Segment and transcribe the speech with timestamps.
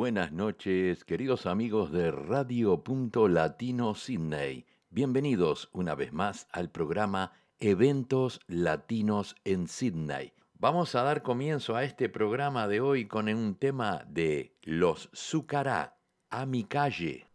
[0.00, 4.64] Buenas noches, queridos amigos de Radio Punto Latino Sydney.
[4.88, 10.32] Bienvenidos una vez más al programa Eventos Latinos en Sydney.
[10.54, 15.98] Vamos a dar comienzo a este programa de hoy con un tema de Los Zucará,
[16.30, 17.26] a mi calle.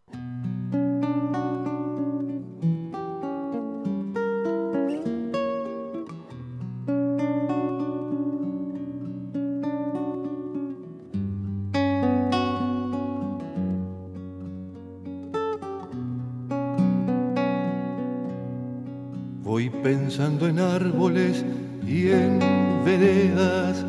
[20.16, 21.44] Pensando en árboles
[21.86, 22.40] y en
[22.86, 23.86] veredas.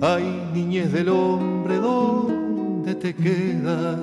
[0.00, 3.98] Ay, niñez del hombre, ¿dónde te quedas?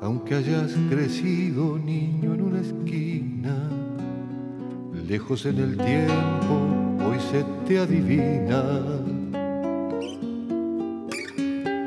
[0.00, 3.68] Aunque hayas crecido niño en una esquina,
[5.08, 6.60] lejos en el tiempo,
[7.04, 8.62] hoy se te adivina.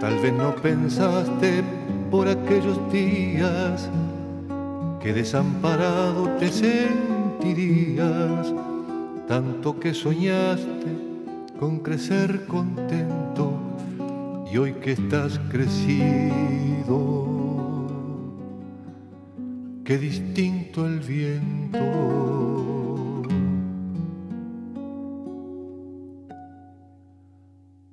[0.01, 1.63] Tal vez no pensaste
[2.09, 3.89] por aquellos días
[5.01, 8.53] que desamparado te sentirías,
[9.31, 10.91] tanto que soñaste
[11.57, 13.53] con crecer contento
[14.51, 16.97] y hoy que estás crecido,
[19.85, 21.79] qué distinto el viento.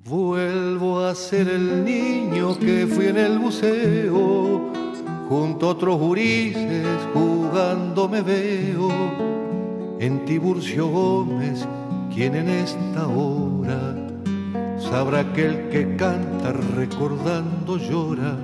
[0.03, 4.73] Vuelvo a ser el niño que fui en el buceo,
[5.29, 9.28] junto a otros gurises jugando me veo.
[9.99, 11.67] En Tiburcio Gómez,
[12.15, 13.97] quien en esta hora
[14.79, 18.37] sabrá que el que canta recordando llora.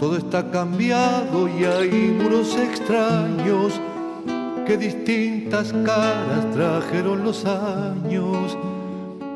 [0.00, 3.80] Todo está cambiado y hay muros extraños
[4.66, 8.58] que distintas caras trajeron los años.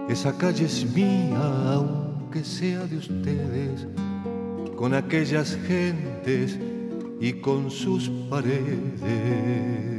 [0.09, 1.41] Esa calle es mía,
[1.72, 3.87] aunque sea de ustedes,
[4.75, 6.59] con aquellas gentes
[7.21, 9.90] y con sus paredes.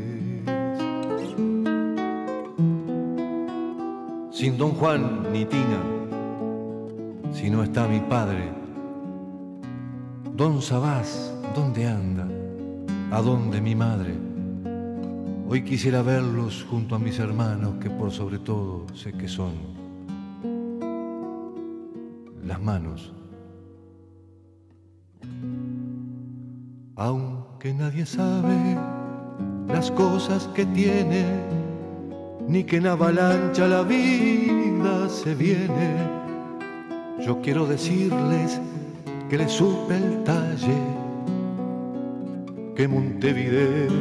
[4.42, 5.80] Sin don Juan ni Tina,
[7.32, 8.52] si no está mi padre.
[10.36, 12.28] Don Sabás, ¿dónde anda?
[13.12, 14.16] ¿A dónde mi madre?
[15.48, 19.52] Hoy quisiera verlos junto a mis hermanos, que por sobre todo sé que son
[22.44, 23.14] las manos.
[26.96, 28.76] Aunque nadie sabe
[29.68, 31.61] las cosas que tiene,
[32.48, 35.96] ni que en avalancha la vida se viene,
[37.26, 38.60] yo quiero decirles
[39.30, 41.02] que le supe el talle
[42.76, 43.92] que Montevideo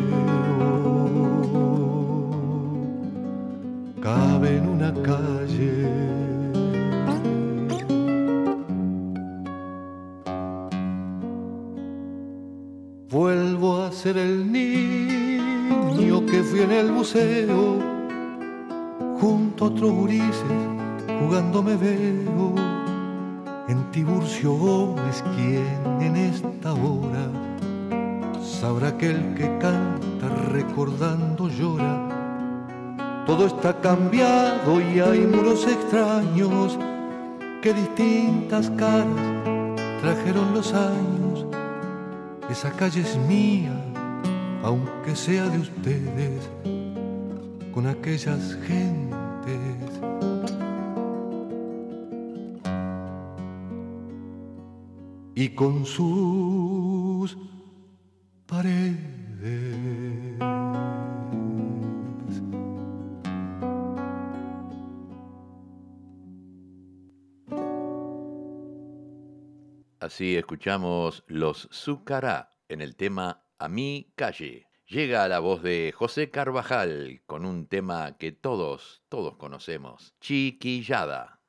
[4.00, 6.20] cabe en una calle.
[13.10, 17.59] Vuelvo a ser el niño que fui en el museo,
[19.82, 20.44] otros
[21.20, 22.54] jugando me veo.
[23.68, 27.28] En Tiburcio Gómez, quien en esta hora
[28.42, 33.24] sabrá que el que canta recordando llora.
[33.26, 36.78] Todo está cambiado y hay muros extraños
[37.62, 39.06] que distintas caras
[40.00, 41.46] trajeron los años
[42.50, 43.72] esa calle es mía,
[44.64, 46.50] aunque sea de ustedes,
[47.72, 49.09] con aquellas gentes.
[55.40, 57.34] Y con sus
[58.44, 59.08] paredes.
[69.98, 74.66] Así escuchamos Los Zucará en el tema A mi calle.
[74.88, 81.40] Llega la voz de José Carvajal con un tema que todos, todos conocemos, Chiquillada.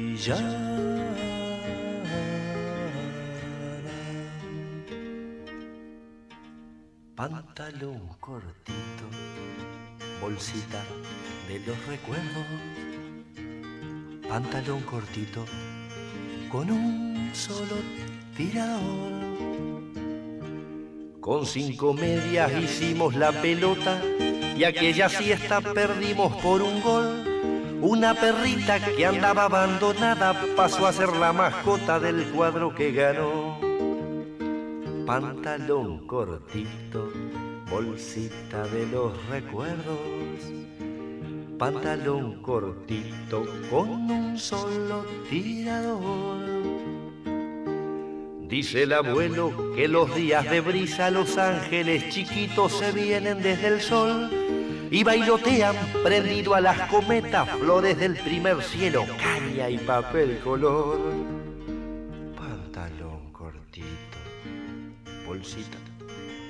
[7.14, 9.06] Pantalón cortito,
[10.20, 10.82] bolsita
[11.46, 12.48] de los recuerdos.
[14.28, 15.44] Pantalón cortito
[16.50, 17.76] con un solo
[18.36, 19.33] tirador.
[21.24, 23.98] Con cinco medias hicimos la pelota
[24.54, 27.78] y aquella siesta perdimos por un gol.
[27.80, 33.58] Una perrita que andaba abandonada pasó a ser la mascota del cuadro que ganó.
[35.06, 37.10] Pantalón cortito,
[37.70, 39.96] bolsita de los recuerdos.
[41.58, 46.53] Pantalón cortito con un solo tirador.
[48.48, 53.80] Dice el abuelo que los días de brisa los ángeles chiquitos se vienen desde el
[53.80, 54.30] sol
[54.90, 61.00] y bailotean prendido a las cometas flores del primer cielo, caña y papel color.
[62.36, 64.18] Pantalón cortito,
[65.26, 65.78] bolsita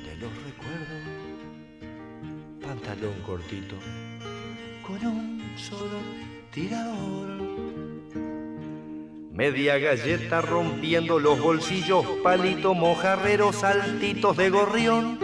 [0.04, 1.24] de los recuerdos.
[2.60, 3.76] Pantalón cortito
[4.86, 6.00] con un solo
[6.50, 7.63] tirador
[9.34, 15.18] media galleta rompiendo los bolsillos, palito mojarreros, saltitos de gorrión.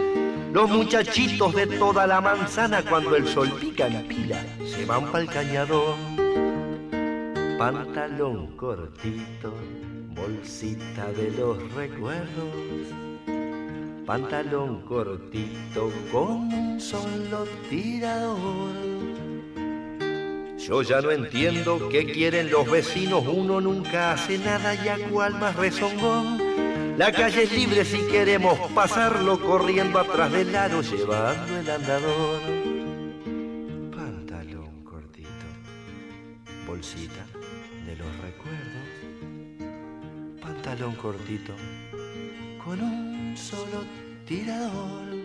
[0.51, 5.27] Los muchachitos de toda la manzana cuando el sol pica en pila se van pa'l
[5.27, 5.97] cañadón.
[7.57, 9.53] Pantalón cortito,
[10.13, 12.89] bolsita de los recuerdos.
[14.05, 18.90] Pantalón cortito con un solo tirador.
[20.67, 25.33] Yo ya no entiendo qué quieren los vecinos, uno nunca hace nada y a cual
[25.39, 26.37] más rezongón.
[26.99, 32.41] La calle es libre si queremos pasarlo corriendo atrás del aro llevando el andador.
[33.95, 35.47] Pantalón cortito,
[36.67, 37.25] bolsita
[37.87, 38.87] de los recuerdos.
[40.41, 41.53] Pantalón cortito
[42.63, 43.83] con un solo
[44.27, 45.20] tirador.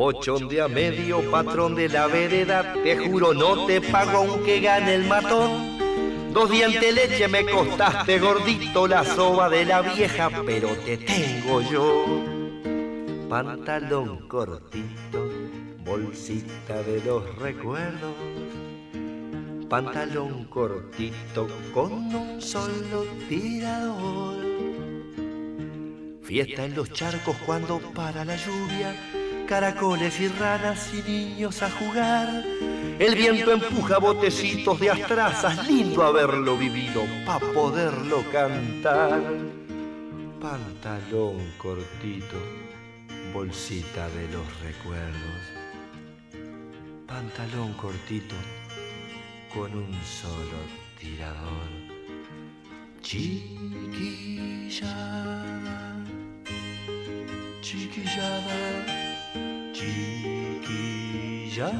[0.00, 4.94] Bochón de a medio, patrón de la vereda, te juro no te pago aunque gane
[4.94, 6.32] el matón.
[6.32, 12.06] Dos dientes leche me costaste gordito la soba de la vieja, pero te tengo yo.
[13.28, 15.28] Pantalón cortito,
[15.84, 18.14] bolsita de los recuerdos.
[19.68, 24.38] Pantalón cortito con un solo tirador.
[26.22, 28.96] Fiesta en los charcos cuando para la lluvia
[29.50, 32.44] caracoles y ranas y niños a jugar.
[33.00, 39.20] El viento empuja botecitos de astrazas, lindo haberlo vivido pa' poderlo cantar.
[40.40, 42.36] Pantalón cortito,
[43.34, 45.42] bolsita de los recuerdos.
[47.08, 48.36] Pantalón cortito,
[49.52, 50.60] con un solo
[50.96, 51.66] tirador.
[53.02, 53.56] Chiquillada,
[57.60, 58.89] chiquillada
[61.60, 61.70] chiquilla.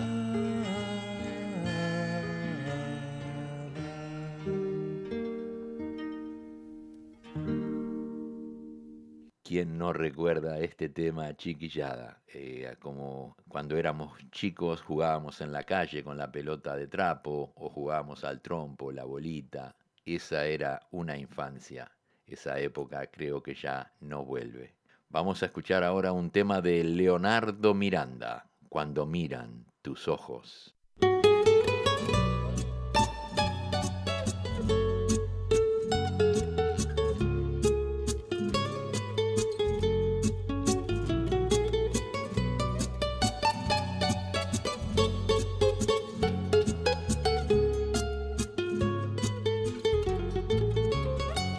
[9.43, 12.23] ¿Quién no recuerda este tema chiquillada?
[12.29, 17.69] Eh, como cuando éramos chicos jugábamos en la calle con la pelota de trapo o
[17.69, 19.75] jugábamos al trompo, la bolita.
[20.05, 21.91] Esa era una infancia.
[22.27, 24.75] Esa época creo que ya no vuelve.
[25.09, 30.75] Vamos a escuchar ahora un tema de Leonardo Miranda, Cuando miran tus ojos.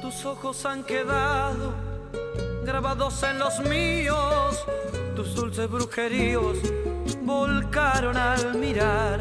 [0.01, 1.73] Tus ojos han quedado
[2.63, 4.63] grabados en los míos,
[5.15, 6.57] tus dulces brujeríos
[7.31, 9.19] volcaron al mirar.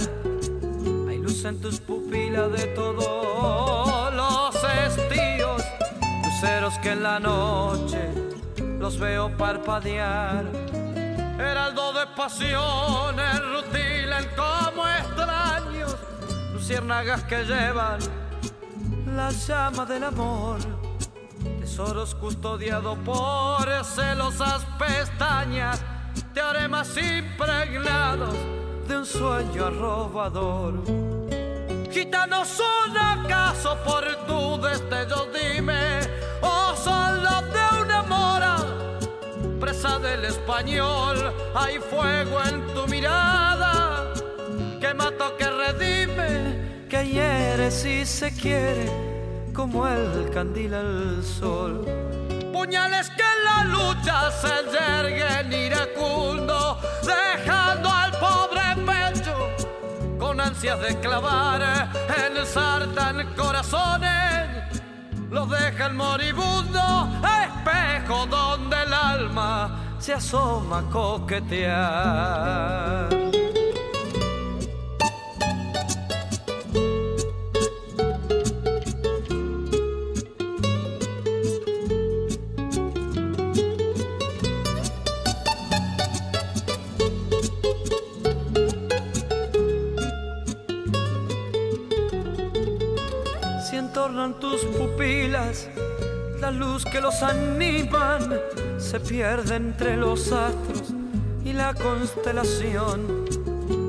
[1.08, 4.54] Hay luz en tus pupilas de todos los
[4.86, 5.62] estíos,
[6.24, 8.02] luceros que en la noche
[8.78, 10.44] los veo parpadear.
[11.38, 15.96] Heraldo de pasiones rutilan como extraños,
[16.52, 18.00] luciérnagas que llevan
[19.16, 20.58] la llama del amor
[21.70, 25.82] tesoros custodiado por celosas pestañas,
[26.32, 28.34] teoremas impregnados
[28.86, 30.74] de un sueño arrobador.
[31.90, 36.00] Gitanos son acaso por tu destello, dime,
[36.40, 38.56] o son los de una mora,
[39.58, 41.16] presa del español,
[41.54, 44.12] hay fuego en tu mirada,
[44.80, 48.90] que mato, que redime, que hiere si se quiere
[49.52, 51.84] como el candil al sol.
[52.52, 59.34] Puñales que en la lucha se yerguen iracundo, dejando al pobre pecho
[60.18, 61.90] con ansias de clavar
[62.24, 64.48] en el sartán corazones.
[65.30, 71.70] Lo deja el moribundo, espejo donde el alma se asoma a coquetear.
[94.28, 95.68] Tus pupilas,
[96.40, 98.38] la luz que los animan
[98.78, 100.92] se pierde entre los astros
[101.42, 103.24] y la constelación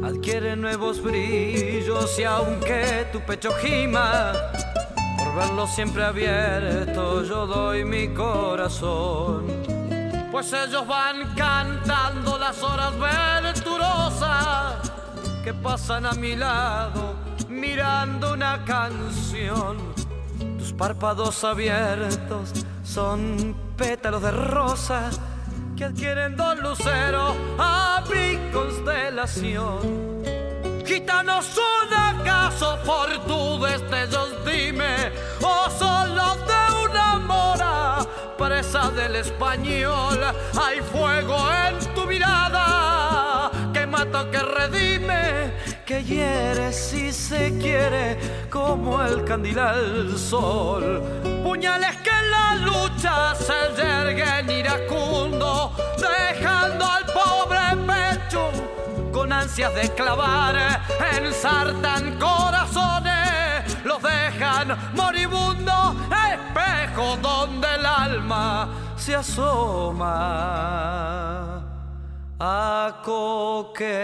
[0.06, 4.32] adquiere nuevos brillos y aunque tu pecho gima,
[5.18, 9.46] por verlo siempre abierto yo doy mi corazón.
[10.32, 12.94] Pues ellos van cantando las horas
[13.44, 14.92] venturosas
[15.44, 17.16] que pasan a mi lado
[17.50, 19.91] mirando una canción.
[20.82, 25.12] Párpados abiertos son pétalos de rosa
[25.78, 30.24] que adquieren dos luceros a mi constelación.
[30.84, 35.12] Gitanos son acaso por tu destellos, dime,
[35.44, 38.00] o solo de una mora,
[38.36, 40.20] presa del español,
[40.60, 43.31] hay fuego en tu mirada
[43.92, 45.52] mata, que redime,
[45.86, 48.18] que hiere si se quiere,
[48.50, 51.04] como el candil al sol.
[51.44, 58.50] Puñales que en la lucha se yerguen iracundo, dejando al pobre pecho
[59.12, 60.82] con ansias de clavar,
[61.18, 65.96] ensartan corazones, los dejan moribundo,
[66.32, 70.62] espejo donde el alma se asoma
[72.44, 74.02] a coquetear.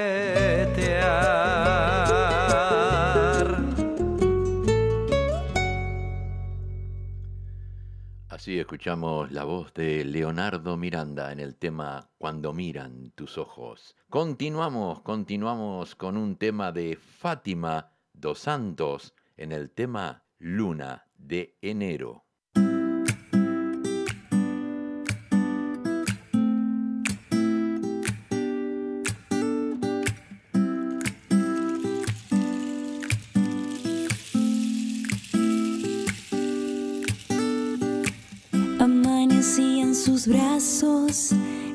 [8.29, 13.95] Así escuchamos la voz de Leonardo Miranda en el tema Cuando miran tus ojos.
[14.07, 22.26] Continuamos, continuamos con un tema de Fátima dos Santos en el tema Luna de enero.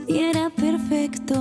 [0.07, 1.35] Y era perfecto.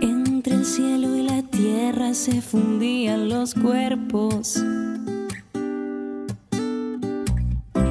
[0.00, 4.62] Entre el cielo y la tierra se fundían los cuerpos.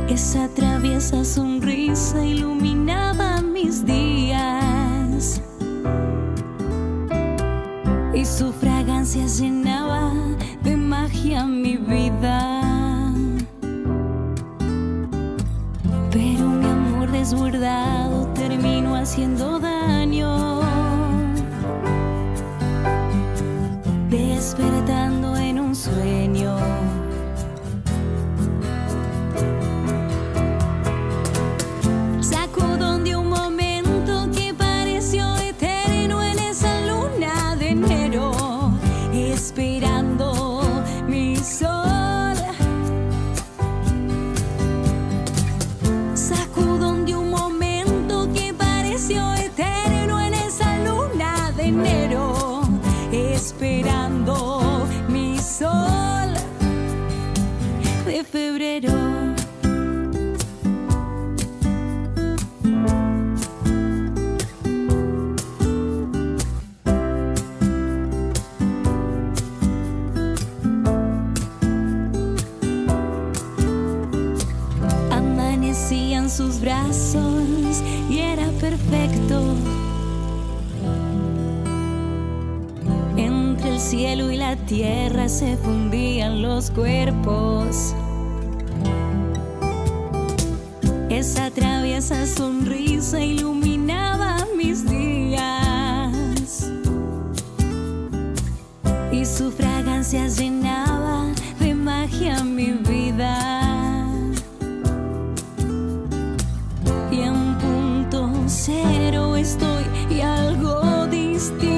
[0.08, 5.42] Esa traviesa sonrisa iluminaba mis días.
[8.14, 10.14] Y su fragancia llenaba
[10.64, 12.77] de magia mi vida.
[17.30, 20.62] Desbordado terminó haciendo daño.
[24.10, 24.97] Despertando
[83.90, 87.96] cielo y la tierra se fundían los cuerpos.
[91.10, 96.70] Esa traviesa sonrisa iluminaba mis días.
[99.10, 101.28] Y su fragancia llenaba
[101.62, 104.06] de magia mi vida.
[107.10, 111.77] Y en punto cero estoy y algo distinto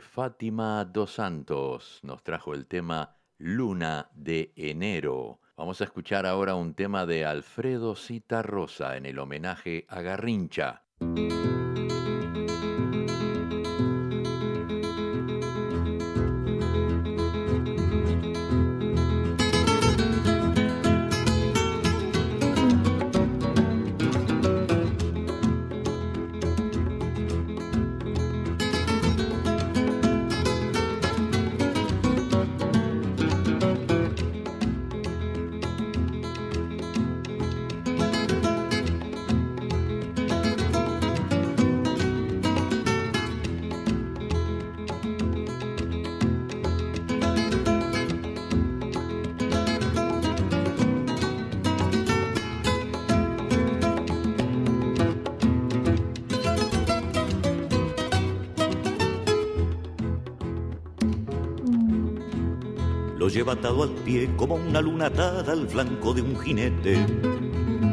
[0.00, 5.40] Fátima Dos Santos nos trajo el tema Luna de Enero.
[5.56, 10.82] Vamos a escuchar ahora un tema de Alfredo Cita Rosa en el homenaje a Garrincha.
[63.28, 67.06] Lleva atado al pie como una luna atada al flanco de un jinete.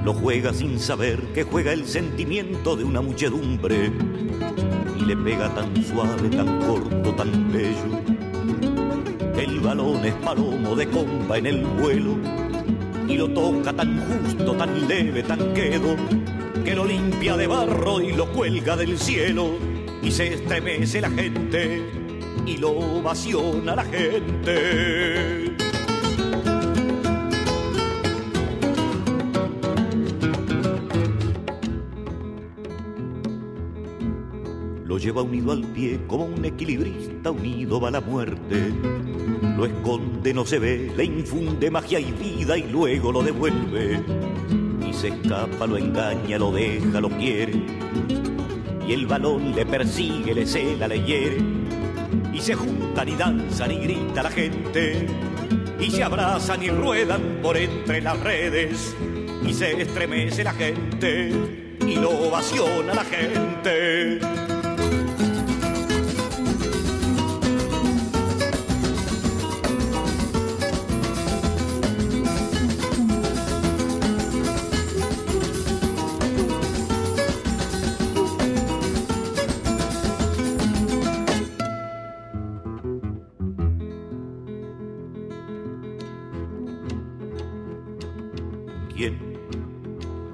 [0.04, 3.92] Lo juega sin saber que juega el sentimiento de una muchedumbre
[5.00, 8.02] y le pega tan suave, tan corto, tan bello.
[9.38, 12.18] El balón es palomo de comba en el vuelo
[13.08, 15.96] y lo toca tan justo, tan leve, tan quedo,
[16.64, 19.52] que lo limpia de barro y lo cuelga del cielo
[20.02, 22.01] y se estremece la gente
[22.46, 25.56] y lo ovaciona la gente.
[34.86, 38.74] Lo lleva unido al pie como un equilibrista unido va la muerte.
[39.56, 44.02] Lo esconde, no se ve, le infunde magia y vida y luego lo devuelve.
[44.88, 47.54] Y se escapa, lo engaña, lo deja, lo quiere.
[48.88, 51.61] Y el balón le persigue, le cela, le hiere
[52.42, 55.06] se juntan y danzan y grita la gente
[55.80, 58.96] y se abrazan y ruedan por entre las redes
[59.46, 61.32] y se estremece la gente
[61.86, 64.41] y lo ovaciona la gente.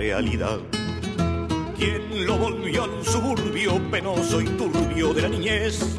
[0.00, 0.58] realidad
[1.76, 5.98] quien lo volvió al suburbio penoso y turbio de la niñez,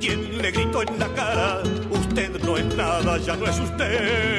[0.00, 4.35] quien le gritó en la cara, usted no es nada, ya no es usted.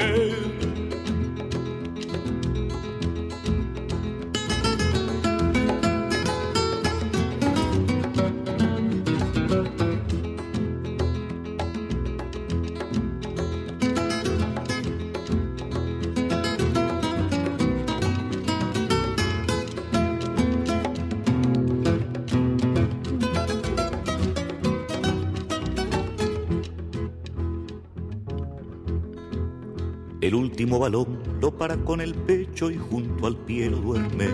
[30.58, 34.26] Último balón lo para con el pecho y junto al pie lo duerme.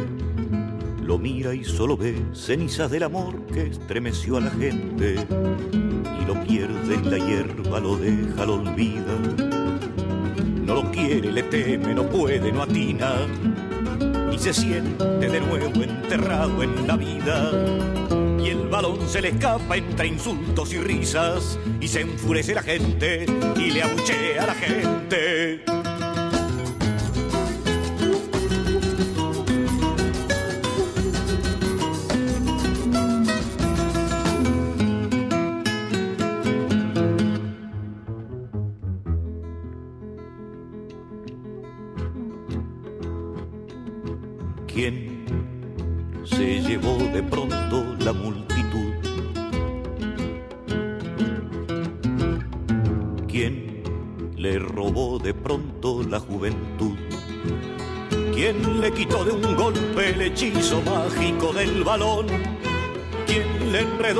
[1.02, 5.16] Lo mira y solo ve cenizas del amor que estremeció a la gente.
[6.22, 9.18] Y lo pierde en la hierba, lo deja, lo olvida.
[10.66, 13.16] No lo quiere, le teme, no puede, no atina.
[14.32, 17.52] Y se siente de nuevo enterrado en la vida.
[18.42, 21.60] Y el balón se le escapa entre insultos y risas.
[21.82, 23.26] Y se enfurece la gente
[23.58, 25.83] y le abuchea a la gente.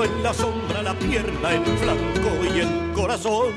[0.04, 3.54] En la sombra la pierna, el flanco y el corazón?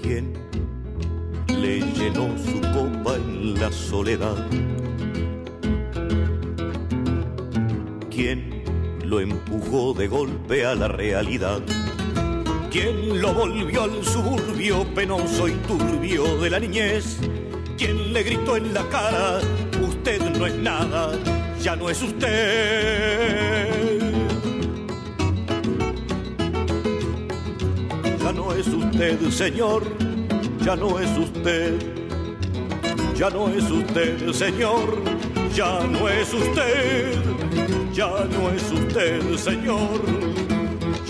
[0.00, 0.32] ¿Quién
[1.48, 4.46] le llenó su copa en la soledad?
[8.10, 8.62] ¿Quién
[9.04, 11.60] lo empujó de golpe a la realidad?
[12.70, 17.18] ¿Quién lo volvió al suburbio penoso y turbio de la niñez?
[17.84, 19.40] ¿Quién le gritó en la cara,
[19.82, 21.18] usted no es nada,
[21.60, 23.68] ya no es usted?
[28.22, 29.82] Ya no es usted, señor,
[30.64, 31.76] ya no es usted.
[33.16, 35.02] Ya no es usted, señor,
[35.52, 37.18] ya no es usted.
[37.92, 40.00] Ya no es usted, señor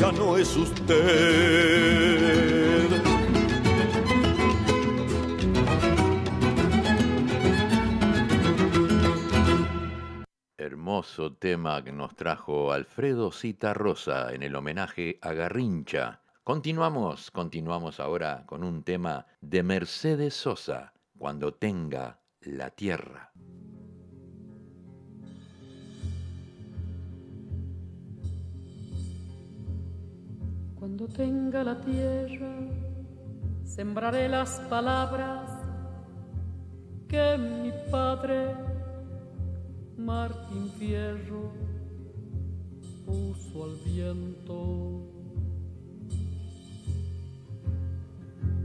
[0.03, 2.52] ya no es usted.
[11.41, 16.21] Tema que nos trajo Alfredo Cita Rosa en el homenaje a Garrincha.
[16.45, 23.33] Continuamos, continuamos ahora con un tema de Mercedes Sosa, cuando tenga la tierra.
[30.77, 32.55] Cuando tenga la tierra,
[33.65, 35.51] sembraré las palabras
[37.09, 38.72] que mi padre
[39.97, 41.53] Martín Fierro
[43.07, 45.09] puso al viento.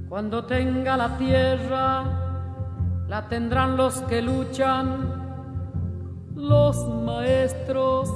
[0.09, 5.11] Cuando tenga la tierra, la tendrán los que luchan,
[6.35, 8.09] los maestros,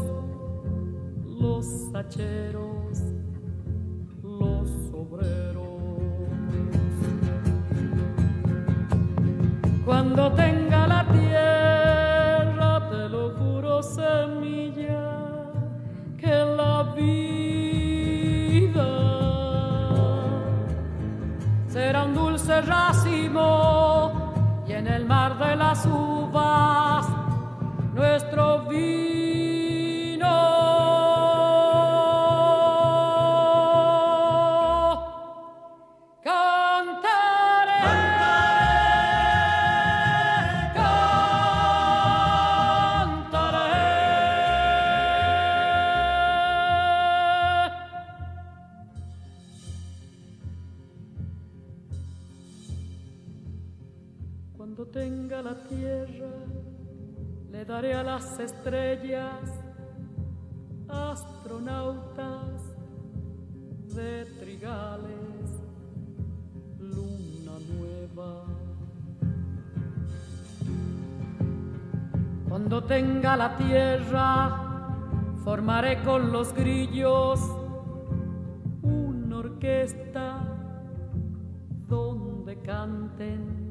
[1.26, 2.72] los hacheros
[9.92, 11.71] cuando tenga la tierra,
[13.82, 15.10] semilla,
[16.18, 18.90] que la vida
[21.68, 27.08] será un dulce racimo y en el mar de las uvas
[27.94, 29.61] nuestro vino.
[58.40, 59.50] Estrellas,
[60.88, 62.62] astronautas
[63.94, 65.62] de trigales,
[66.80, 68.44] luna nueva.
[72.48, 74.58] Cuando tenga la tierra,
[75.44, 77.40] formaré con los grillos
[78.82, 80.44] una orquesta
[81.88, 83.71] donde canten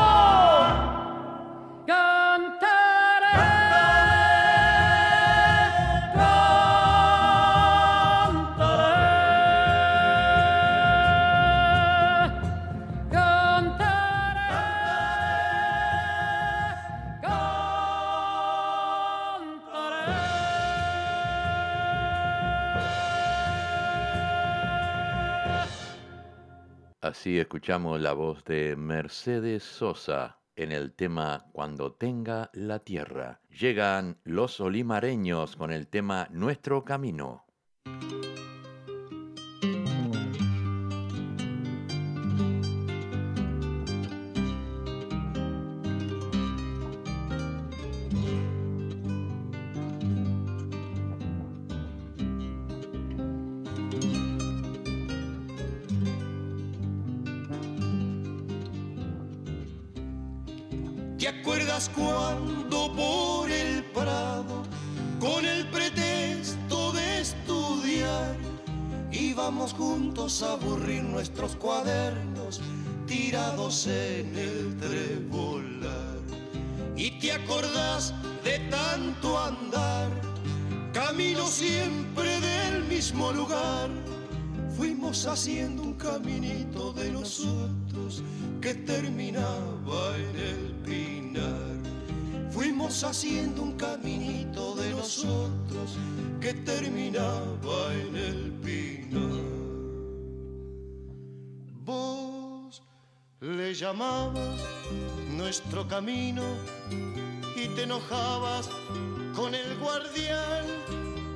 [27.21, 33.41] Así escuchamos la voz de Mercedes Sosa en el tema Cuando tenga la tierra.
[33.51, 37.45] Llegan los olimareños con el tema Nuestro Camino.
[61.89, 64.63] Cuando por el prado,
[65.19, 68.35] con el pretexto de estudiar,
[69.11, 72.61] íbamos juntos a aburrir nuestros cuadernos
[73.07, 76.17] tirados en el trebolar?
[76.95, 78.13] Y te acordás
[78.43, 80.09] de tanto andar,
[80.93, 83.89] camino siempre del mismo lugar.
[84.81, 88.23] Fuimos haciendo un caminito de nosotros
[88.59, 92.49] que terminaba en el pinar.
[92.49, 95.99] Fuimos haciendo un caminito de nosotros
[96.39, 99.43] que terminaba en el pinar.
[101.85, 102.81] Vos
[103.39, 104.61] le llamabas
[105.37, 106.41] nuestro camino
[107.55, 108.67] y te enojabas
[109.35, 110.65] con el guardián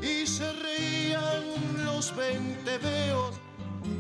[0.02, 1.44] y se reían
[1.86, 3.05] los venteveos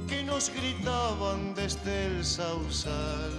[0.07, 3.31] que nos gritaban desde el sausal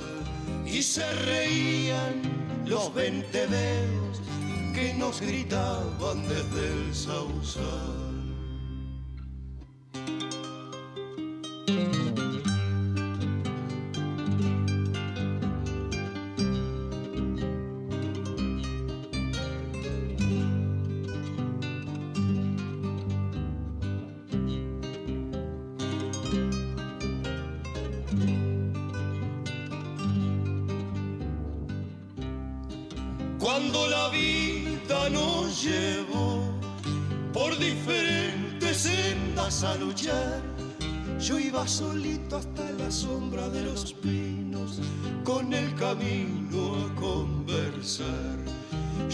[0.65, 2.23] y se reían
[2.67, 4.21] los venteveos
[4.75, 8.06] que nos gritaban desde el sausal.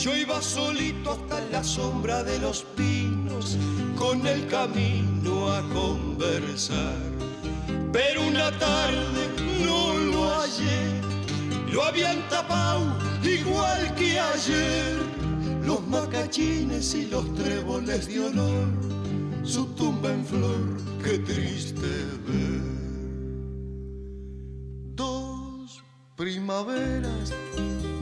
[0.02, 3.56] Yo iba solito hasta la sombra de los pinos
[3.96, 6.96] con el camino a conversar.
[7.92, 9.28] Pero una tarde
[9.64, 11.00] no lo hallé,
[11.72, 12.82] lo habían tapado
[13.22, 14.96] igual que ayer,
[15.64, 18.66] los macachines y los tréboles de honor,
[19.44, 20.66] su tumba en flor,
[21.04, 21.86] qué triste
[22.26, 22.60] ver.
[24.96, 25.80] Dos
[26.16, 27.32] primaveras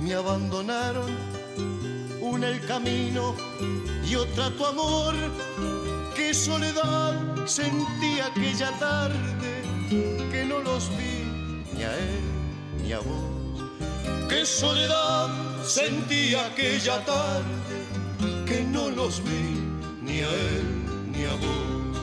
[0.03, 1.11] me abandonaron,
[2.31, 3.35] una el camino
[4.09, 5.14] y otra tu amor,
[6.16, 7.14] qué soledad
[7.47, 9.62] sentí aquella tarde,
[10.33, 11.25] que no los vi
[11.75, 12.21] ni a él
[12.83, 13.40] ni a vos
[14.31, 15.29] qué soledad
[15.64, 17.77] sentí aquella tarde
[18.47, 19.61] que no los vi
[20.03, 20.66] ni a él
[21.12, 21.99] ni a vos.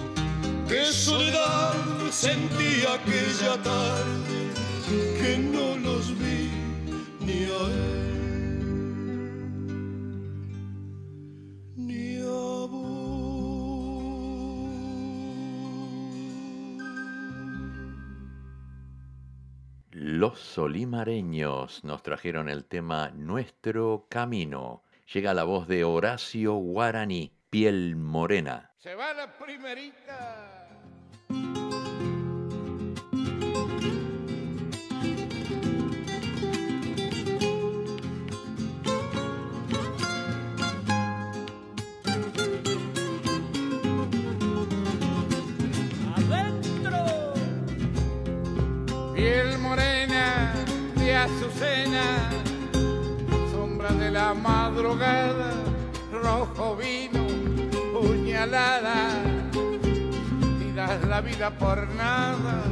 [0.68, 1.74] Qué soledad
[2.12, 4.40] sentí aquella tarde
[5.20, 6.52] que no los vi
[7.22, 8.07] ni a él.
[20.18, 24.82] Los solimareños nos trajeron el tema Nuestro Camino.
[25.14, 28.72] Llega la voz de Horacio Guaraní, piel morena.
[28.80, 30.70] Se va la primerita.
[51.28, 52.30] Azucena,
[53.52, 55.52] sombra de la madrugada,
[56.24, 57.26] rojo vino,
[57.94, 59.10] puñalada,
[60.74, 62.63] das la vida por nada,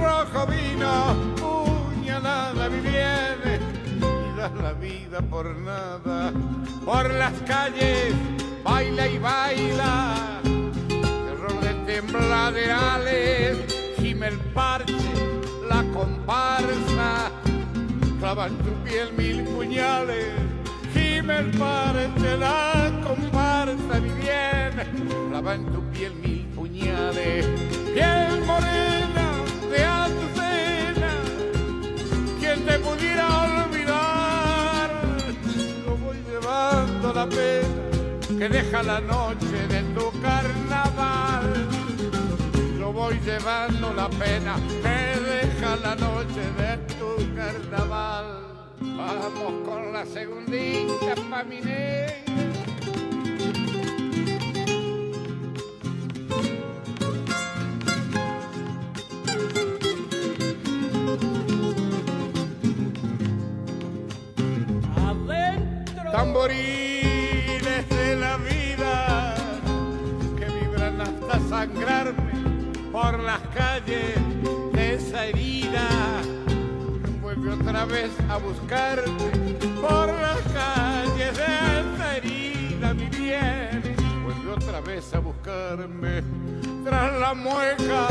[0.00, 0.92] rojo vino,
[1.42, 3.60] puñalada, mi bien,
[4.36, 6.32] das la vida por nada,
[6.84, 8.14] por las calles,
[8.62, 10.40] baila y baila,
[12.12, 13.58] praderales,
[13.98, 14.94] gime el parche,
[15.68, 17.31] la comparsa,
[18.22, 20.28] clava en tu piel mil puñales,
[21.58, 24.72] parche, la comparsa, mi bien,
[25.28, 27.44] clava tu piel mil puñales,
[27.92, 29.26] piel morena
[29.72, 31.10] de azucena,
[32.38, 34.90] quien te pudiera olvidar,
[35.84, 41.48] lo voy llevando la pena que deja la noche de tu carnaval.
[42.78, 44.54] Yo voy llevando la pena
[44.84, 44.98] que
[45.32, 46.91] deja la noche de tu
[47.42, 48.26] carnaval.
[48.80, 51.60] Vamos con la segundita pa' mi.
[66.12, 69.34] Tamborines de la vida
[70.38, 72.32] que vibran hasta sangrarme
[72.92, 74.14] por las calles
[74.72, 75.88] de esa herida.
[77.42, 79.10] Vuelve otra vez a buscarte
[79.80, 83.96] por las calles de esa herida, mi bien.
[84.22, 86.22] Vuelve otra vez a buscarme.
[86.84, 88.06] Tras la mueca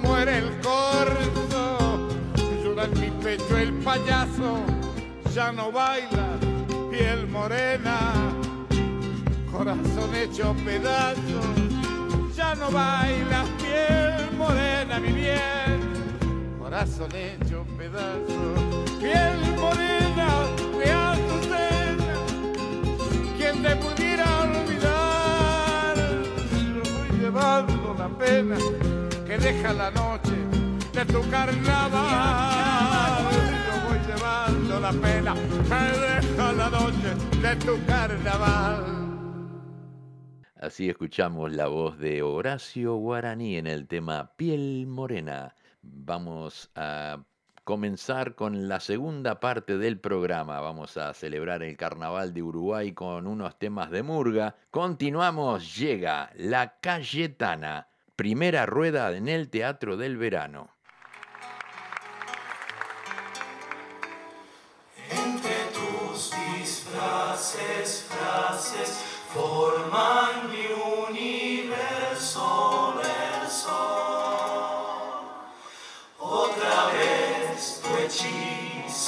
[0.00, 2.08] muere el corzo.
[2.62, 4.60] Llora en mi pecho el payaso.
[5.34, 6.38] Ya no baila,
[6.88, 8.12] piel morena,
[9.50, 11.16] corazón hecho pedazos.
[12.36, 15.87] Ya no baila, piel morena, mi bien,
[16.68, 18.90] corazón hecho pedazos.
[19.00, 20.28] Piel morena,
[20.78, 22.14] de azucena,
[23.38, 25.96] quien te pudiera olvidar.
[26.74, 28.56] Lo voy llevando la pena
[29.26, 30.36] que deja la noche
[30.92, 33.24] de tu carnaval.
[33.66, 38.84] Yo voy llevando la pena que deja la noche de tu carnaval.
[40.60, 45.54] Así escuchamos la voz de Horacio Guaraní en el tema Piel Morena.
[45.90, 47.22] Vamos a
[47.64, 50.58] comenzar con la segunda parte del programa.
[50.60, 54.56] Vamos a celebrar el Carnaval de Uruguay con unos temas de murga.
[54.70, 60.70] Continuamos, llega La Cayetana, primera rueda en el Teatro del Verano.
[65.10, 70.68] Entre tus disfraces, frases, forman mi
[71.10, 73.97] universo, verso.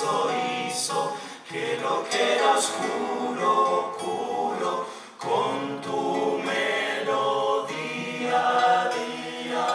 [0.01, 0.31] Hechizo
[0.67, 1.13] hizo
[1.49, 4.87] que lo que era oscuro, oscuro,
[5.19, 7.69] con tu melodía
[8.95, 9.69] día.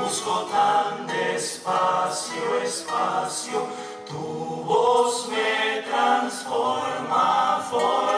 [0.00, 3.66] Busco tan despacio, espacio,
[4.06, 8.15] tu voz me transforma, forma.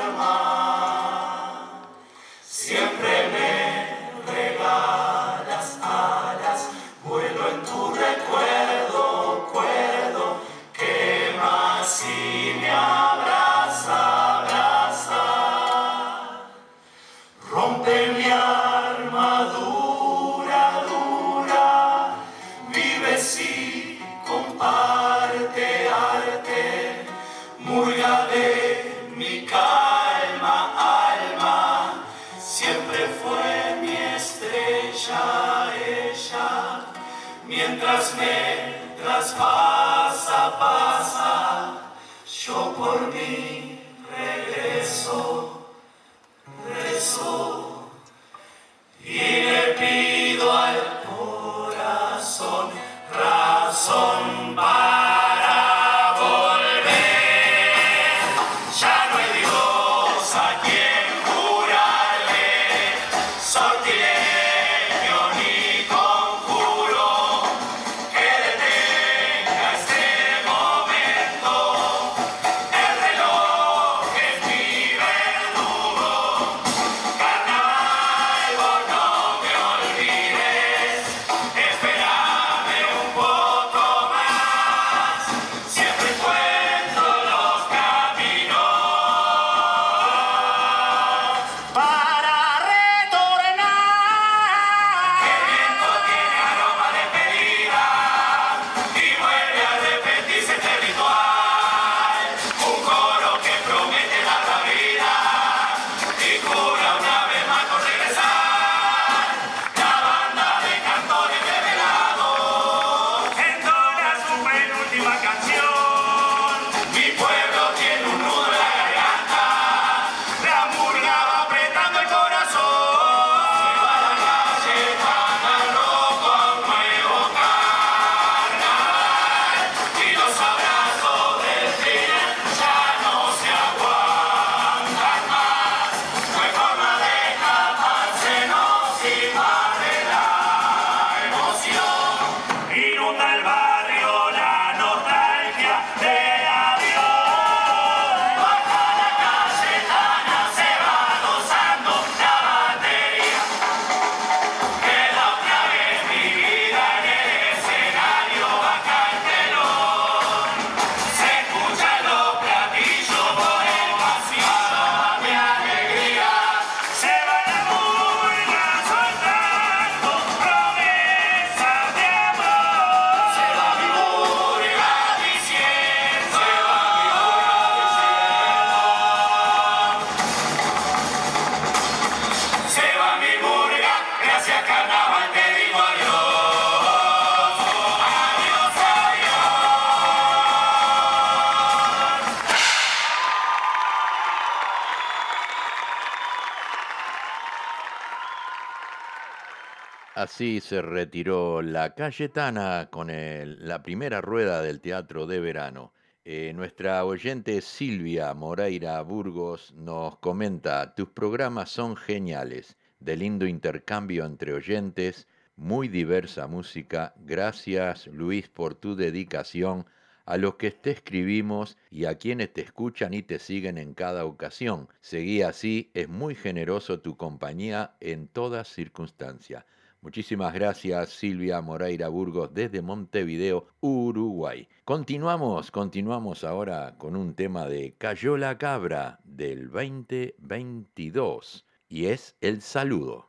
[200.38, 205.92] Así se retiró la Cayetana con la primera rueda del Teatro de Verano.
[206.24, 214.24] Eh, nuestra oyente Silvia Moreira Burgos nos comenta, tus programas son geniales, de lindo intercambio
[214.24, 215.26] entre oyentes,
[215.56, 219.86] muy diversa música, gracias Luis por tu dedicación
[220.24, 224.24] a los que te escribimos y a quienes te escuchan y te siguen en cada
[224.24, 224.88] ocasión.
[225.00, 229.66] Seguí así, es muy generoso tu compañía en toda circunstancia.
[230.00, 234.68] Muchísimas gracias Silvia Moreira Burgos desde Montevideo, Uruguay.
[234.84, 242.62] Continuamos, continuamos ahora con un tema de Cayó la Cabra del 2022 y es El
[242.62, 243.28] Saludo.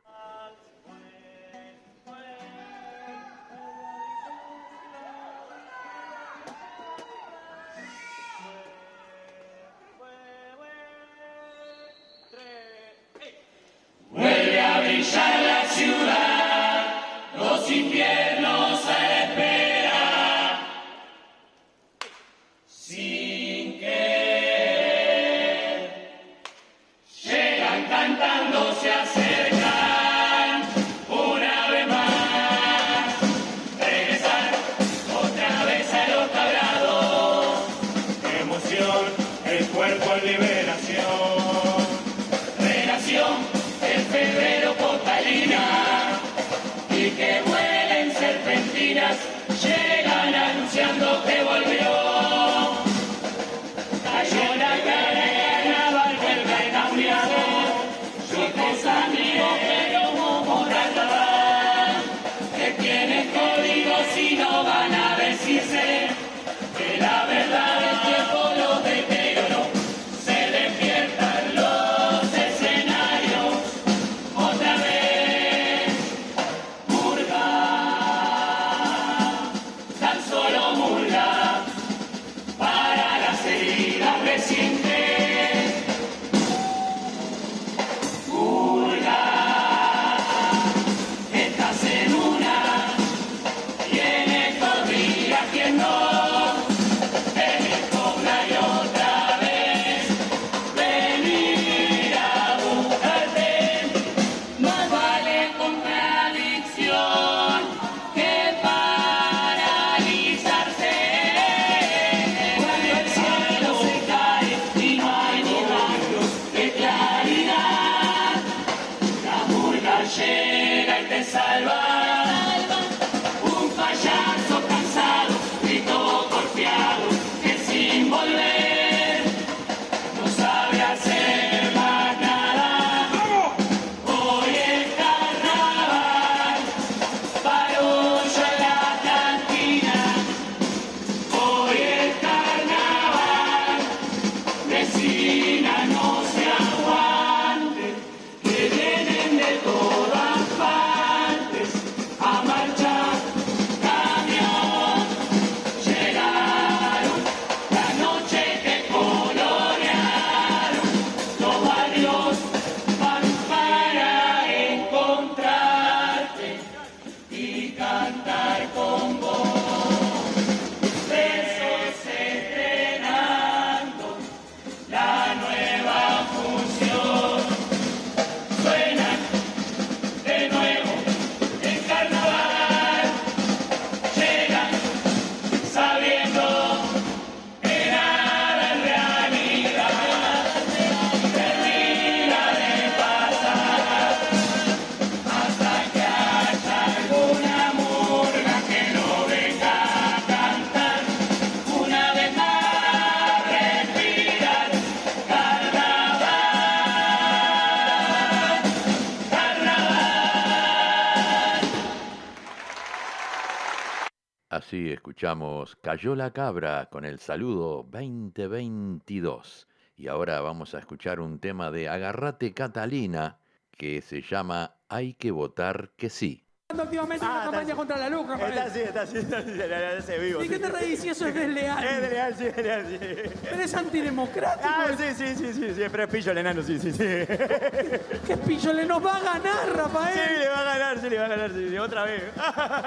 [214.70, 219.66] Así escuchamos Cayó la Cabra con el saludo 2022.
[219.96, 223.40] Y ahora vamos a escuchar un tema de Agarrate Catalina
[223.76, 226.44] que se llama Hay que votar que sí.
[226.78, 228.52] Activamente en una campaña contra la luz, Rafael.
[228.52, 230.44] Está así, está así, está así, así, vivo.
[230.44, 231.84] ¿Y qué te reís si eso es desleal?
[231.84, 232.98] Es desleal, sí, es desleal, sí.
[233.42, 234.68] Pero es antidemocrático.
[234.68, 236.98] Ah, sí, sí, sí, sí, sí, pero es pillo el enano, sí, sí, sí.
[236.98, 240.18] ¿Qué pillo le nos va a ganar, Rafael?
[240.18, 242.22] Sí, le va a ganar, sí, le va a ganar, sí, otra vez.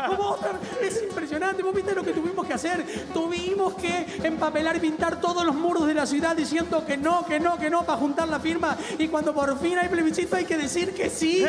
[0.07, 0.95] ¿Cómo otra vez?
[0.95, 1.63] Es impresionante.
[1.63, 2.84] ¿Vos viste lo que tuvimos que hacer?
[3.13, 7.39] Tuvimos que empapelar y pintar todos los muros de la ciudad diciendo que no, que
[7.39, 8.77] no, que no, para juntar la firma.
[8.97, 11.45] Y cuando por fin hay plebiscito hay que decir que sí.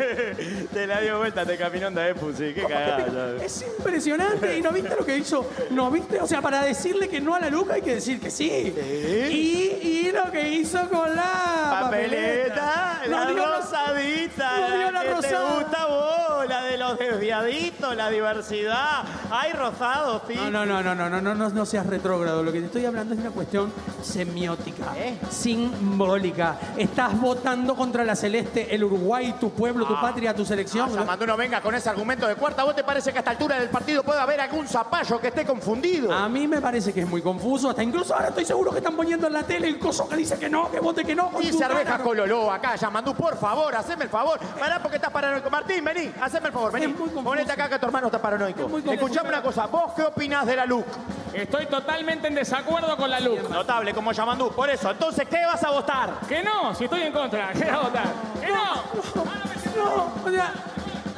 [0.72, 3.36] Te la dio vuelta, te camino anda de pussy, qué cagada.
[3.44, 4.58] Es impresionante.
[4.58, 5.46] ¿Y no viste lo que hizo?
[5.70, 6.20] ¿No viste?
[6.20, 8.48] O sea, para decirle que no a la Luca hay que decir que sí.
[8.74, 9.78] ¿Sí?
[9.82, 13.02] Y, y lo que hizo con la papeleta.
[13.06, 14.60] La, rosadita.
[14.60, 19.04] La, la que te gusta vos, la de los desviaditos, la diversidad.
[19.30, 20.50] Hay rosados, tío.
[20.50, 22.42] No, no, no, no, no, no, no, no seas retrógrado.
[22.42, 25.18] Lo que te estoy hablando es una cuestión semiótica, ¿Eh?
[25.30, 26.58] simbólica.
[26.76, 30.00] Estás votando contra la celeste, el Uruguay, tu pueblo, tu ah.
[30.00, 30.90] patria, tu selección.
[30.98, 31.04] Ah,
[31.50, 32.62] no con ese argumento de cuarta.
[32.62, 35.44] ¿Vos te parece que a esta altura del partido puede haber algún zapallo que esté
[35.44, 36.12] confundido?
[36.12, 37.70] A mí me parece que es muy confuso.
[37.70, 40.38] Hasta incluso ahora estoy seguro que están poniendo en la tele el coso que dice
[40.38, 41.30] que no, que vote que no.
[41.30, 42.04] con Y cerveja cara.
[42.04, 44.38] cololó acá, Yamandú, por favor, haceme el favor.
[44.58, 45.50] Pará porque estás paranoico.
[45.50, 46.86] Martín, vení, haceme el favor, vení.
[46.86, 47.22] Es.
[47.22, 48.62] Ponete acá que tu hermano está paranoico.
[48.62, 48.92] confuso.
[48.92, 50.86] Escuchame una cosa, ¿vos qué opinás de la LUC?
[51.34, 53.48] Estoy totalmente en desacuerdo con la LUC.
[53.48, 54.90] Notable como Yamandú, por eso.
[54.90, 56.10] Entonces, ¿qué vas a votar?
[56.28, 57.52] Que no, si estoy en contra.
[57.52, 58.06] ¿Qué va a votar?
[58.40, 59.30] Que no.
[59.76, 60.52] No, o sea,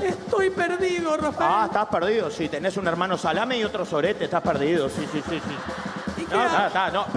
[0.08, 1.50] estoy perdido, Rafael.
[1.52, 2.30] Ah, estás perdido.
[2.30, 4.88] Sí, tenés un hermano salame y otro sorete, estás perdido.
[4.88, 5.91] Sí, sí, sí, sí.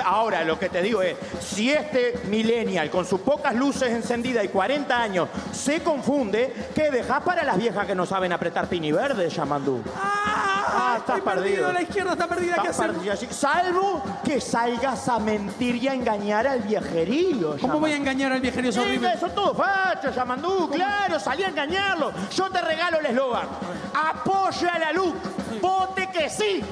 [0.03, 4.49] Ahora, lo que te digo es, si este millennial con sus pocas luces encendidas y
[4.49, 9.29] 40 años se confunde, ¿qué dejás para las viejas que no saben apretar pini verde,
[9.29, 9.81] Yamandú?
[9.95, 11.71] Ah, estás estoy perdido.
[11.71, 12.57] La izquierda está perdida.
[12.61, 12.91] ¿Qué hacer?
[12.91, 13.27] perdido, sí.
[13.31, 17.57] Salvo que salgas a mentir y a engañar al viejerío.
[17.59, 18.45] ¿Cómo voy a engañar al?
[18.45, 19.07] Es horrible.
[19.07, 22.11] Venga, son todos fachos, Yamandú, claro, salí a engañarlo.
[22.35, 23.47] Yo te regalo el eslogan.
[23.93, 25.15] Apoya a la LUC,
[25.61, 26.63] vote que sí.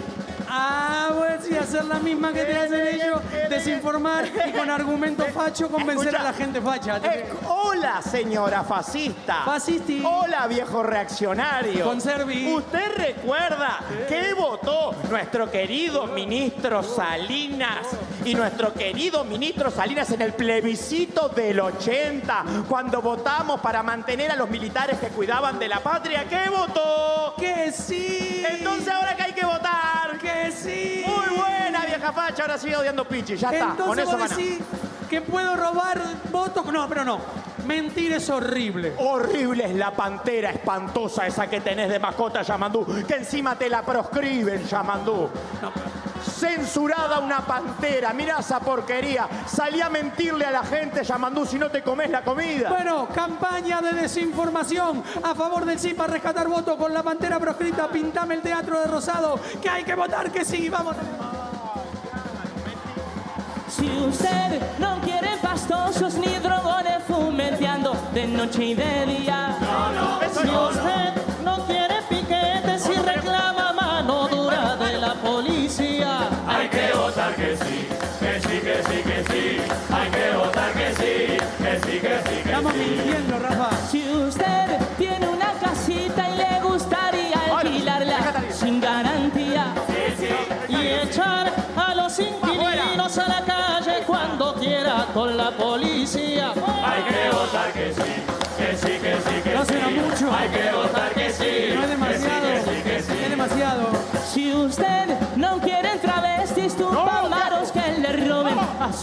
[0.56, 5.68] Ah, bueno, sí, hacer la misma que te hacen ellos, desinformar y con argumento facho
[5.68, 6.22] convencer Escucha.
[6.22, 6.98] a la gente facha.
[6.98, 9.42] Eh, hola, señora fascista.
[9.46, 10.04] Fascisti.
[10.06, 11.86] Hola, viejo reaccionario.
[11.86, 12.54] Conservi.
[12.54, 17.88] ¿Usted recuerda que votó nuestro querido ministro Salinas
[18.24, 24.36] y nuestro querido ministro Salinas en el plebiscito del 80, cuando votamos para mantener a
[24.36, 26.26] los militares que cuidaban de la patria?
[26.30, 27.34] ¿Qué votó?
[27.40, 28.46] Que sí.
[28.48, 29.74] Entonces, ahora que hay que votar.
[30.22, 30.43] Que
[31.06, 32.44] Muy buena, vieja facha.
[32.44, 33.36] Ahora sigue odiando Pichi.
[33.36, 33.76] Ya está.
[33.76, 34.60] Con Entonces eso vos decís
[35.10, 36.66] que puedo robar votos.
[36.66, 37.20] No, pero no.
[37.66, 38.94] Mentir es horrible.
[38.98, 43.82] Horrible es la pantera espantosa esa que tenés de mascota, Yamandú, que encima te la
[43.84, 45.30] proscriben, Yamandú.
[46.24, 49.28] Censurada una pantera, mirá esa porquería.
[49.46, 52.70] Salí a mentirle a la gente, Yamandú, si no te comes la comida.
[52.70, 57.88] Bueno, campaña de desinformación a favor del sí para rescatar votos con la pantera proscrita.
[57.90, 60.70] Pintame el teatro de Rosado, que hay que votar que sí.
[60.70, 60.96] Vamos.
[63.70, 69.58] Si usted no quiere pastosos ni drogones fumeteando de noche y de día.
[70.32, 71.23] si usted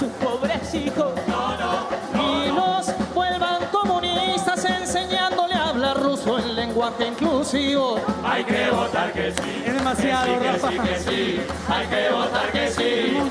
[0.01, 1.12] sus pobres hijos
[2.14, 8.01] y los vuelvan comunistas enseñándole a hablar ruso en lenguaje inclusivo.
[8.24, 9.62] Hay que votar que sí.
[9.66, 10.70] Es demasiado, que sí, que Rafa.
[10.70, 11.40] sí, que sí.
[11.68, 12.82] Hay que votar que sí,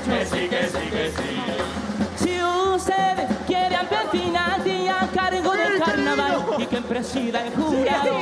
[0.04, 2.24] que sí, que sí, que sí.
[2.24, 8.16] Si usted quiere a Petinati a cargo del carnaval y que presida el jurado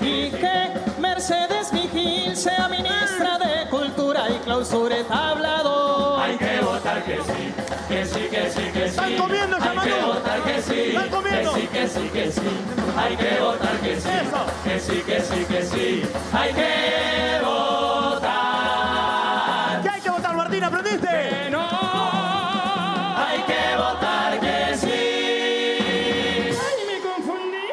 [0.00, 0.70] y que
[1.00, 5.71] Mercedes Vigil sea ministra de Cultura y clausure tablado.
[7.12, 8.84] Hay que votar que sí, que sí, que sí, que sí.
[8.84, 11.52] Están comiendo, Hay que votar que sí, Están comiendo.
[11.54, 12.40] que sí, que sí, que sí.
[12.96, 14.08] Hay que votar que sí,
[14.64, 16.02] que sí, que sí, que sí.
[16.32, 17.40] Hay que
[18.42, 19.82] votar.
[19.82, 20.64] ¿Qué hay que votar, Martín?
[20.64, 21.06] ¿Aprendiste?
[21.08, 21.68] Que no.
[23.16, 26.56] Hay que votar que sí.
[26.58, 27.68] Ay, me confundí.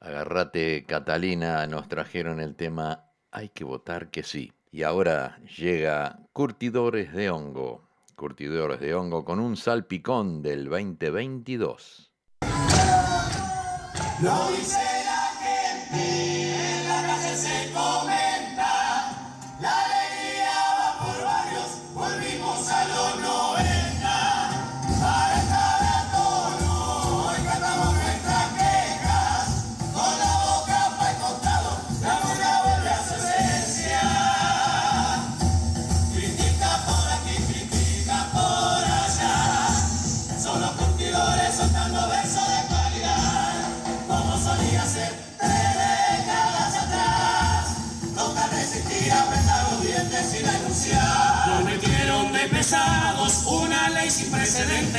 [0.00, 4.52] Agárrate, Catalina, nos trajeron el tema Hay que votar que sí.
[4.70, 7.85] Y ahora llega Curtidores de Hongo.
[8.16, 12.10] Curtidores de Hongo con un salpicón del 2022.
[14.22, 16.25] Lo dice la gente,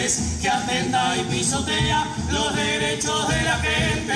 [0.07, 4.13] que atenta y pisotea los derechos de la gente.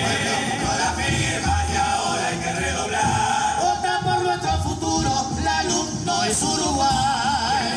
[0.00, 3.56] Pueblo la firma y ahora hay que redoblar.
[3.60, 7.72] Vota por nuestro futuro, la luz no es Uruguay.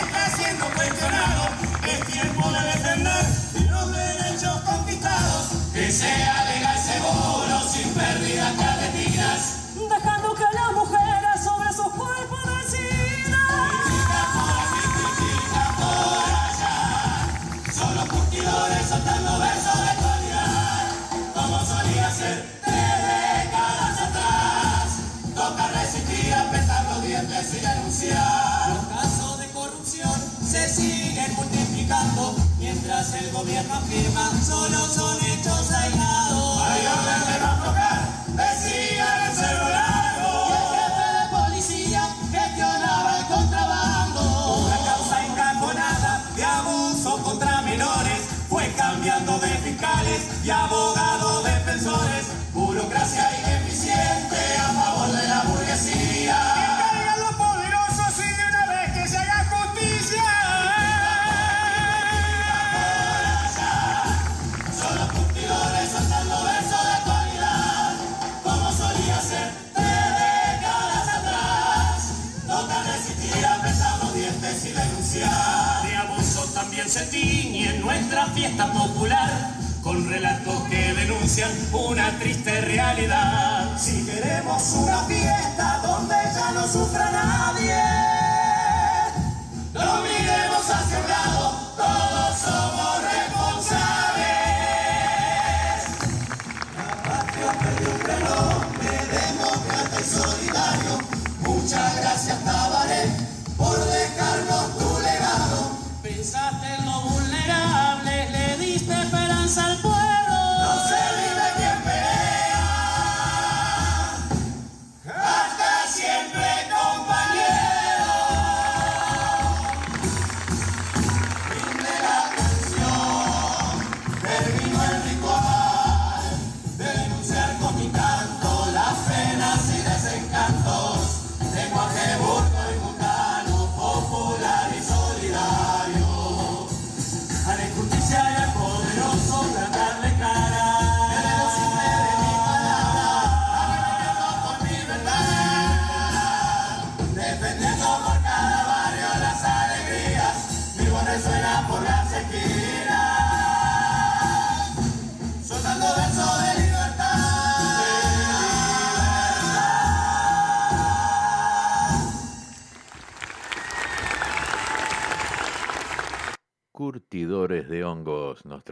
[0.00, 1.48] Está siendo cuestionado,
[1.86, 3.24] es tiempo de defender
[3.70, 5.48] los derechos conquistados.
[5.74, 6.53] Que sea legal
[78.62, 79.50] popular
[79.82, 83.76] con relatos que denuncian una triste realidad.
[83.78, 87.93] Si queremos una fiesta donde ya no sufra nadie,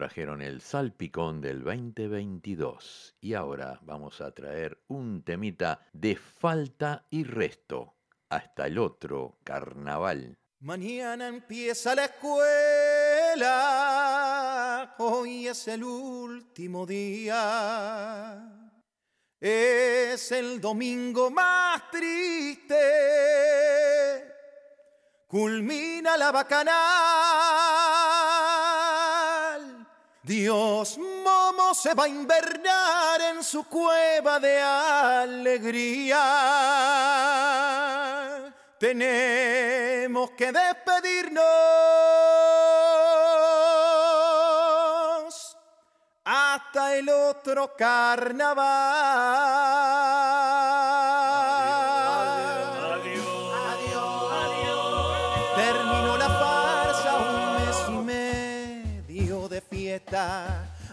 [0.03, 7.23] trajeron el salpicón del 2022 y ahora vamos a traer un temita de falta y
[7.23, 7.95] resto
[8.29, 10.37] hasta el otro carnaval.
[10.59, 13.47] Mañana empieza la escuela,
[14.99, 18.43] hoy es el último día.
[19.39, 22.75] Es el domingo más triste,
[25.29, 28.52] culmina la bacanal.
[30.23, 36.21] Dios Momo se va a invernar en su cueva de alegría.
[38.79, 41.43] Tenemos que despedirnos
[46.25, 48.63] hasta el otro carnaval.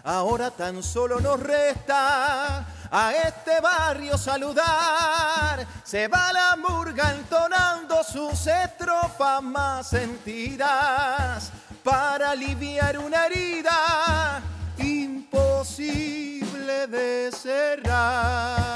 [0.02, 5.66] Ahora tan solo nos resta a este barrio saludar.
[5.84, 11.52] Se va la murga entonando sus estrofas más sentidas
[11.84, 14.40] para aliviar una herida
[14.78, 18.70] imposible de cerrar.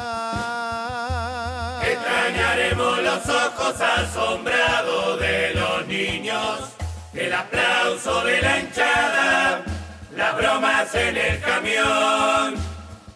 [1.84, 6.61] Extrañaremos los ojos asombrados de los niños,
[7.14, 9.64] el aplauso de la hinchada,
[10.17, 12.55] las bromas en el camión.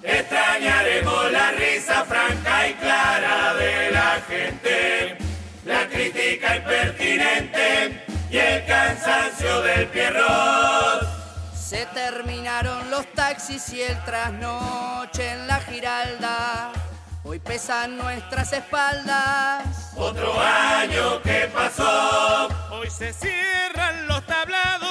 [0.03, 5.19] Extrañaremos la risa franca y clara de la gente,
[5.65, 11.07] la crítica impertinente y el cansancio del pierrot.
[11.55, 16.73] Se terminaron los taxis y el trasnoche en la giralda.
[17.25, 19.93] Hoy pesan nuestras espaldas.
[19.97, 23.59] Otro año que pasó, Hoy se cierra
[24.27, 24.88] tablados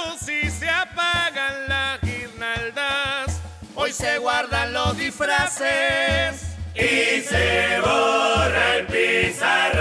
[3.88, 6.44] Hoy se guardan los disfraces
[6.76, 9.80] y se borra el pizarrón.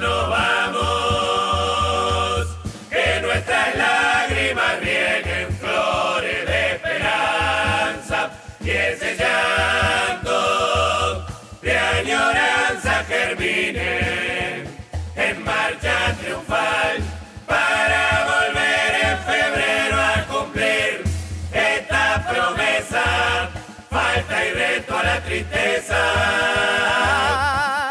[0.00, 0.88] Nos vamos,
[2.90, 8.30] que nuestras lágrimas rieguen flores de esperanza
[8.64, 10.34] y ese llanto
[11.62, 14.64] de añoranza germine
[15.14, 17.07] en marcha triunfal
[25.28, 26.00] tristeza.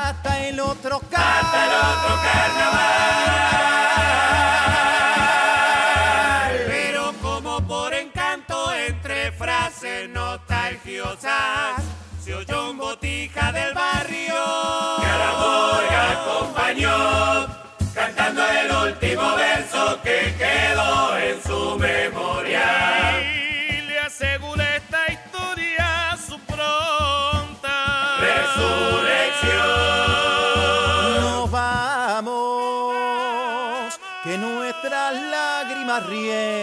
[0.09, 2.87] hasta el otro Hasta el otro carnaval.
[6.67, 11.83] Pero como por encanto entre frases nostalgiosas
[12.23, 14.35] se oyó un botija del barrio
[14.99, 17.66] que al amor acompañó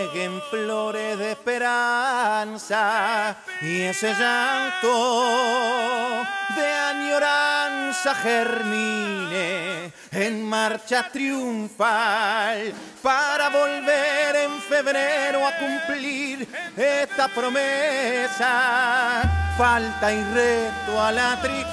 [0.04, 6.22] rieguen flores de esperanza y ese llanto
[6.56, 16.46] de añoranza germine en marcha triunfal para volver en febrero a cumplir
[16.76, 19.22] esta promesa.
[19.56, 21.64] Falta y reto a la tristeza.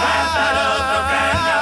[0.00, 1.57] Hasta.